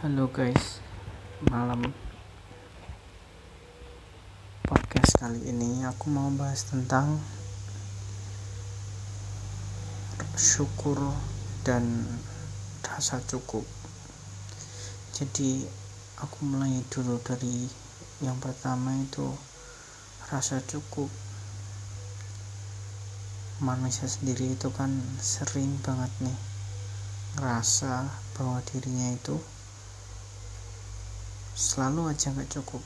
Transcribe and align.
Halo 0.00 0.32
guys, 0.32 0.80
malam 1.52 1.92
podcast 4.64 5.12
kali 5.20 5.44
ini 5.44 5.84
aku 5.84 6.08
mau 6.08 6.32
bahas 6.40 6.64
tentang 6.72 7.20
syukur 10.40 10.96
dan 11.68 11.84
rasa 12.80 13.20
cukup. 13.28 13.60
Jadi 15.12 15.68
aku 16.24 16.48
mulai 16.48 16.80
dulu 16.88 17.20
dari 17.20 17.68
yang 18.24 18.40
pertama 18.40 18.96
itu 19.04 19.28
rasa 20.32 20.64
cukup. 20.64 21.12
Manusia 23.60 24.08
sendiri 24.08 24.56
itu 24.56 24.72
kan 24.72 24.96
sering 25.20 25.76
banget 25.84 26.08
nih 26.24 26.38
ngerasa 27.36 28.08
bahwa 28.32 28.64
dirinya 28.64 29.12
itu 29.12 29.59
selalu 31.60 32.08
aja 32.08 32.32
nggak 32.32 32.48
cukup. 32.56 32.80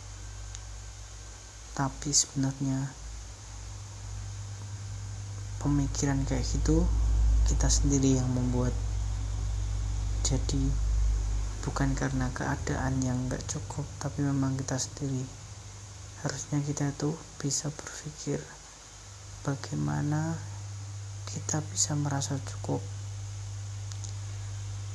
Tapi 1.79 2.11
sebenarnya 2.11 2.91
pemikiran 5.63 6.27
kayak 6.27 6.43
gitu 6.43 6.83
kita 7.47 7.71
sendiri 7.71 8.19
yang 8.19 8.27
membuat. 8.35 8.75
Jadi 10.27 10.59
bukan 11.63 11.95
karena 11.95 12.35
keadaan 12.35 12.99
yang 12.99 13.31
nggak 13.31 13.47
cukup 13.47 13.87
tapi 14.03 14.27
memang 14.27 14.59
kita 14.59 14.75
sendiri. 14.75 15.23
Harusnya 16.27 16.59
kita 16.67 16.91
tuh 16.99 17.15
bisa 17.39 17.71
berpikir 17.71 18.43
bagaimana 19.47 20.35
kita 21.31 21.63
bisa 21.71 21.95
merasa 21.95 22.43
cukup. 22.43 22.83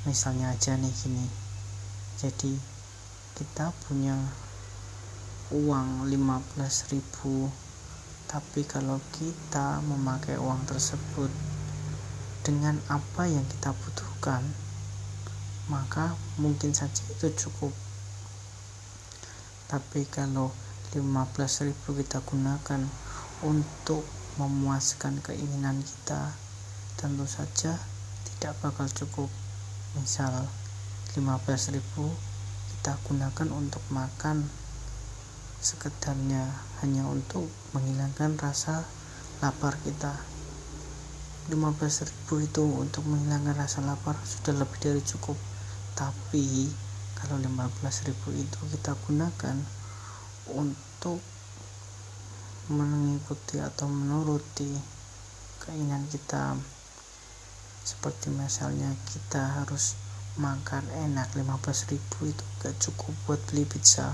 Misalnya 0.04 0.52
aja 0.52 0.76
nih 0.76 0.92
gini. 0.92 1.28
Jadi 2.20 2.79
kita 3.40 3.72
punya 3.88 4.20
uang 5.56 6.12
15.000 6.12 7.00
tapi 8.28 8.68
kalau 8.68 9.00
kita 9.16 9.80
memakai 9.88 10.36
uang 10.36 10.68
tersebut 10.68 11.32
dengan 12.44 12.76
apa 12.92 13.24
yang 13.32 13.48
kita 13.48 13.72
butuhkan 13.72 14.44
maka 15.70 16.18
mungkin 16.42 16.74
saja 16.74 17.06
itu 17.14 17.30
cukup. 17.46 17.70
Tapi 19.70 20.02
kalau 20.10 20.50
15.000 20.98 21.78
kita 21.78 22.26
gunakan 22.26 22.82
untuk 23.46 24.02
memuaskan 24.42 25.22
keinginan 25.22 25.78
kita 25.86 26.34
tentu 26.98 27.30
saja 27.30 27.78
tidak 28.26 28.58
bakal 28.66 28.90
cukup. 28.90 29.30
Misal 29.94 30.50
15.000 31.14 32.29
kita 32.80 32.96
gunakan 33.12 33.52
untuk 33.52 33.84
makan. 33.92 34.48
Sekedarnya 35.60 36.48
hanya 36.80 37.04
untuk 37.12 37.52
menghilangkan 37.76 38.40
rasa 38.40 38.88
lapar 39.44 39.76
kita. 39.84 40.16
15.000 41.52 42.08
itu 42.40 42.64
untuk 42.64 43.04
menghilangkan 43.04 43.60
rasa 43.60 43.84
lapar 43.84 44.16
sudah 44.24 44.64
lebih 44.64 44.80
dari 44.80 45.04
cukup. 45.04 45.36
Tapi 45.92 46.72
kalau 47.20 47.36
15.000 47.44 48.16
itu 48.40 48.60
kita 48.72 48.96
gunakan 49.04 49.60
untuk 50.56 51.20
mengikuti 52.72 53.60
atau 53.60 53.92
menuruti 53.92 54.72
keinginan 55.68 56.08
kita. 56.08 56.56
Seperti 57.84 58.32
misalnya 58.32 58.96
kita 59.12 59.60
harus 59.60 60.00
makan 60.40 60.88
enak 60.88 61.36
15 61.36 61.92
ribu 61.92 62.32
itu 62.32 62.44
gak 62.64 62.80
cukup 62.80 63.12
buat 63.28 63.40
beli 63.52 63.68
pizza. 63.68 64.08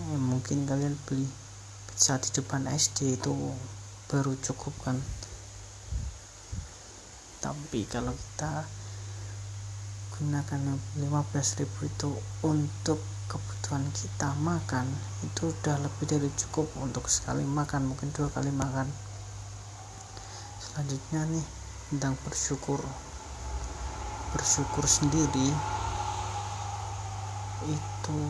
Eh, 0.00 0.16
mungkin 0.16 0.64
kalian 0.64 0.96
beli 1.04 1.28
pizza 1.92 2.16
di 2.16 2.32
depan 2.32 2.64
SD 2.64 3.20
itu 3.20 3.32
baru 4.08 4.32
cukup 4.40 4.72
kan? 4.80 4.96
Tapi 7.44 7.84
kalau 7.84 8.16
kita 8.16 8.64
gunakan 10.16 10.80
15 10.96 11.60
ribu 11.60 11.78
itu 11.84 12.10
untuk 12.40 12.96
kebutuhan 13.28 13.84
kita 13.92 14.32
makan 14.40 14.88
itu 15.20 15.52
udah 15.52 15.76
lebih 15.76 16.08
dari 16.08 16.32
cukup 16.40 16.72
untuk 16.80 17.04
sekali 17.12 17.44
makan 17.44 17.92
mungkin 17.92 18.08
dua 18.16 18.32
kali 18.32 18.48
makan. 18.48 18.88
Selanjutnya 20.56 21.28
nih 21.28 21.46
tentang 21.92 22.16
bersyukur 22.24 22.80
bersyukur 24.36 24.84
sendiri 24.84 25.48
itu 27.64 28.20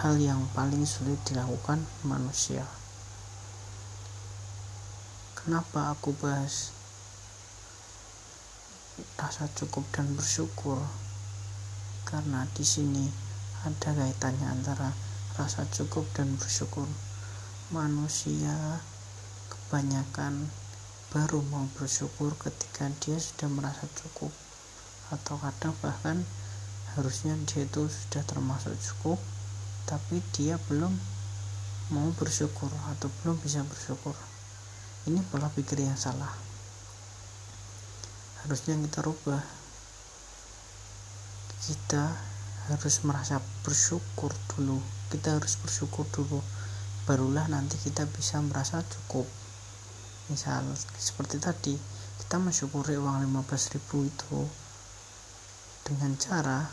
hal 0.00 0.16
yang 0.16 0.40
paling 0.56 0.88
sulit 0.88 1.20
dilakukan 1.28 1.84
manusia. 2.02 2.64
Kenapa 5.36 5.92
aku 5.92 6.16
bahas 6.16 6.72
rasa 9.20 9.44
cukup 9.52 9.84
dan 9.92 10.08
bersyukur? 10.16 10.80
Karena 12.08 12.48
di 12.56 12.64
sini 12.64 13.06
ada 13.62 13.92
kaitannya 13.92 14.48
antara 14.48 14.90
rasa 15.36 15.68
cukup 15.68 16.08
dan 16.16 16.32
bersyukur. 16.40 16.88
Manusia 17.68 18.80
kebanyakan 19.52 20.48
baru 21.12 21.44
mau 21.52 21.68
bersyukur 21.76 22.32
ketika 22.40 22.88
dia 23.04 23.20
sudah 23.20 23.44
merasa 23.52 23.84
cukup. 24.00 24.32
Atau 25.12 25.36
kadang 25.36 25.76
bahkan 25.84 26.24
harusnya 26.96 27.36
dia 27.44 27.68
itu 27.68 27.84
sudah 27.84 28.24
termasuk 28.24 28.72
cukup 28.80 29.20
tapi 29.84 30.24
dia 30.32 30.56
belum 30.72 30.88
mau 31.92 32.08
bersyukur 32.16 32.72
atau 32.96 33.12
belum 33.20 33.36
bisa 33.44 33.60
bersyukur. 33.60 34.16
Ini 35.04 35.20
pola 35.28 35.52
pikir 35.52 35.84
yang 35.84 36.00
salah. 36.00 36.32
Harusnya 38.40 38.80
kita 38.80 39.04
rubah. 39.04 39.44
Kita 41.60 42.08
harus 42.72 42.96
merasa 43.04 43.36
bersyukur 43.60 44.32
dulu. 44.56 44.80
Kita 45.12 45.36
harus 45.36 45.60
bersyukur 45.60 46.08
dulu. 46.08 46.40
Barulah 47.04 47.52
nanti 47.52 47.76
kita 47.76 48.08
bisa 48.08 48.40
merasa 48.40 48.80
cukup 48.80 49.41
misal 50.30 50.62
seperti 50.98 51.42
tadi 51.42 51.74
kita 52.22 52.38
mensyukuri 52.38 52.94
uang 52.94 53.26
15.000 53.26 53.82
itu 54.06 54.38
dengan 55.82 56.14
cara 56.14 56.70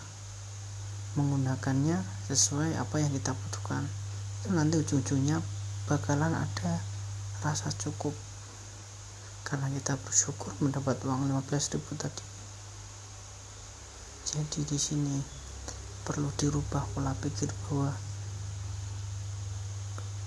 menggunakannya 1.18 1.98
sesuai 2.30 2.78
apa 2.78 3.02
yang 3.02 3.12
kita 3.12 3.34
butuhkan. 3.34 3.84
Itu 4.40 4.54
nanti 4.54 4.78
ujung-ujungnya 4.78 5.42
bakalan 5.90 6.38
ada 6.38 6.80
rasa 7.42 7.74
cukup. 7.76 8.14
Karena 9.42 9.68
kita 9.74 9.98
bersyukur 9.98 10.54
mendapat 10.62 11.02
uang 11.02 11.28
15.000 11.28 11.82
tadi. 11.98 12.26
Jadi 14.30 14.60
di 14.70 14.78
sini 14.78 15.18
perlu 16.06 16.30
dirubah 16.38 16.86
pola 16.94 17.18
pikir 17.18 17.50
bahwa 17.66 17.90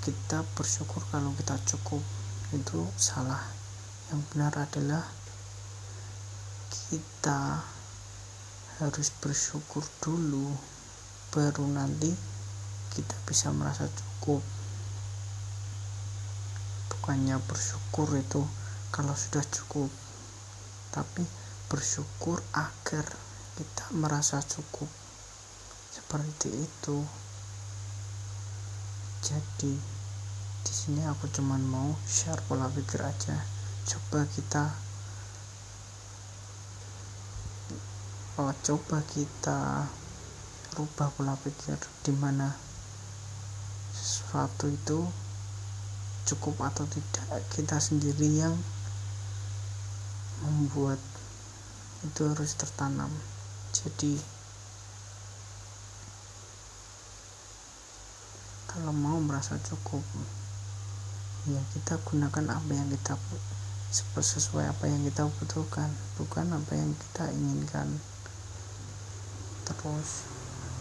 kita 0.03 0.43
bersyukur 0.59 1.06
kalau 1.15 1.31
kita 1.39 1.54
cukup 1.62 2.03
itu 2.52 2.84
salah. 3.00 3.40
Yang 4.12 4.20
benar 4.32 4.52
adalah 4.54 5.04
kita 6.92 7.64
harus 8.80 9.08
bersyukur 9.20 9.84
dulu 10.04 10.52
baru 11.32 11.64
nanti 11.64 12.12
kita 12.92 13.16
bisa 13.24 13.48
merasa 13.56 13.88
cukup. 13.88 14.44
Bukannya 16.92 17.41
bersyukur 17.48 18.12
itu 18.20 18.44
kalau 18.92 19.16
sudah 19.16 19.42
cukup 19.48 19.88
tapi 20.92 21.24
bersyukur 21.72 22.36
agar 22.52 23.08
kita 23.56 23.84
merasa 23.97 24.44
cukup. 24.44 24.88
Seperti 25.88 26.53
itu. 26.53 27.00
Jadi 29.24 29.72
di 29.72 29.91
sini 30.82 31.06
aku 31.06 31.30
cuman 31.30 31.62
mau 31.62 31.94
share 32.10 32.42
pola 32.50 32.66
pikir 32.66 32.98
aja. 33.06 33.38
Coba 33.86 34.26
kita 34.26 34.66
oh, 38.42 38.50
coba 38.50 38.98
kita 39.06 39.86
rubah 40.74 41.14
pola 41.14 41.38
pikir 41.38 41.78
di 42.02 42.10
mana 42.18 42.50
sesuatu 43.94 44.66
itu 44.66 45.06
cukup 46.26 46.66
atau 46.66 46.82
tidak. 46.90 47.30
Kita 47.54 47.78
sendiri 47.78 48.42
yang 48.42 48.58
membuat 50.42 50.98
itu 52.02 52.26
harus 52.26 52.58
tertanam. 52.58 53.14
Jadi 53.70 54.18
kalau 58.66 58.90
mau 58.90 59.22
merasa 59.22 59.54
cukup 59.62 60.02
ya 61.42 61.59
kita 61.74 61.98
gunakan 62.06 62.54
apa 62.54 62.71
yang 62.71 62.86
kita 62.86 63.18
sesuai 64.22 64.71
apa 64.71 64.86
yang 64.86 65.03
kita 65.03 65.27
butuhkan 65.27 65.91
bukan 66.15 66.47
apa 66.54 66.72
yang 66.78 66.94
kita 66.94 67.28
inginkan. 67.34 67.98
Terus 69.66 70.24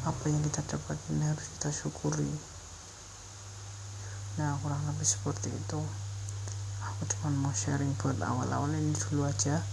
apa 0.05 0.23
yang 0.29 0.41
kita 0.45 0.61
dapat 0.63 0.97
ini 1.09 1.25
harus 1.25 1.47
kita 1.57 1.69
syukuri. 1.73 2.29
Nah 4.37 4.55
kurang 4.61 4.85
lebih 4.85 5.03
seperti 5.03 5.49
itu. 5.49 5.81
Aku 6.81 7.01
cuma 7.17 7.33
mau 7.33 7.53
sharing 7.53 7.97
buat 7.97 8.21
awal-awal 8.21 8.69
ini 8.77 8.93
dulu 8.93 9.25
aja. 9.25 9.65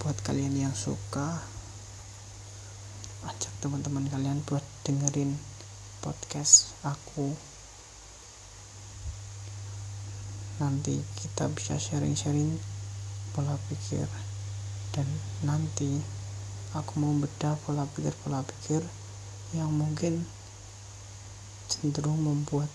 Buat 0.00 0.24
kalian 0.24 0.56
yang 0.68 0.74
suka 0.74 1.44
ajak 3.24 3.52
teman-teman 3.64 4.04
kalian 4.12 4.44
buat 4.44 4.60
dengerin 4.84 5.40
podcast 6.04 6.76
aku 6.84 7.53
nanti 10.62 11.02
kita 11.18 11.50
bisa 11.50 11.74
sharing-sharing 11.74 12.54
pola 13.34 13.58
pikir. 13.66 14.06
Dan 14.94 15.06
nanti 15.42 15.98
aku 16.74 17.02
mau 17.02 17.10
bedah 17.18 17.58
pola 17.66 17.82
pikir-pola 17.90 18.46
pikir 18.46 18.82
yang 19.54 19.70
mungkin 19.74 20.22
cenderung 21.66 22.22
membuat 22.22 22.70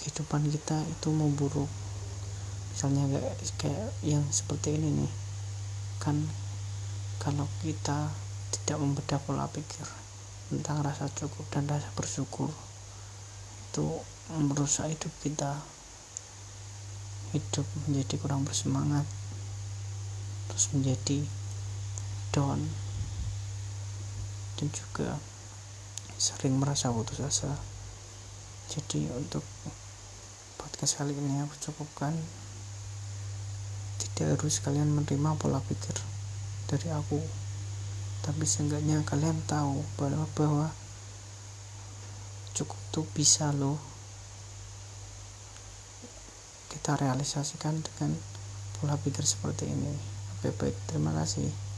kehidupan 0.00 0.48
kita 0.48 0.80
itu 0.88 1.08
memburuk. 1.12 1.68
Misalnya 2.72 3.04
kayak, 3.12 3.36
kayak 3.60 3.88
yang 4.00 4.24
seperti 4.32 4.80
ini 4.80 5.04
nih. 5.04 5.12
Kan 6.00 6.24
kalau 7.20 7.44
kita 7.60 8.08
tidak 8.48 8.80
membedah 8.80 9.20
pola 9.20 9.44
pikir 9.52 9.84
tentang 10.48 10.80
rasa 10.80 11.06
cukup 11.12 11.44
dan 11.52 11.68
rasa 11.68 11.92
bersyukur 11.92 12.48
itu 13.70 13.86
merusak 14.34 14.90
hidup 14.90 15.12
kita 15.22 15.60
hidup 17.30 17.66
menjadi 17.86 18.14
kurang 18.18 18.42
bersemangat 18.42 19.06
terus 20.50 20.70
menjadi 20.74 21.22
down 22.34 22.62
dan 24.58 24.68
juga 24.70 25.16
sering 26.20 26.60
merasa 26.60 26.92
putus 26.92 27.22
asa. 27.24 27.56
Jadi 28.68 29.08
untuk 29.16 29.42
podcast 30.60 31.00
kali 31.00 31.16
ini 31.16 31.40
aku 31.40 31.56
cukupkan. 31.70 32.12
Tidak 33.96 34.36
harus 34.36 34.60
kalian 34.60 34.92
menerima 34.92 35.40
pola 35.40 35.64
pikir 35.64 35.96
dari 36.68 36.92
aku 36.92 37.18
tapi 38.20 38.44
seenggaknya 38.44 39.00
kalian 39.08 39.40
tahu 39.48 39.80
bahwa 39.96 40.28
bahwa 40.36 40.66
cukup 42.52 42.78
tuh 42.92 43.06
bisa 43.16 43.48
loh 43.56 43.80
kita 46.70 46.94
realisasikan 46.96 47.82
dengan 47.82 48.14
pola 48.78 48.94
pikir 48.96 49.26
seperti 49.26 49.66
ini. 49.66 49.92
Oke, 50.38 50.54
baik, 50.54 50.76
terima 50.88 51.10
kasih. 51.12 51.69